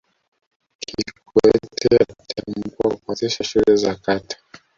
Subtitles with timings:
[0.81, 4.37] kikwete atakumbukwa kwa kuanzisha shule za kata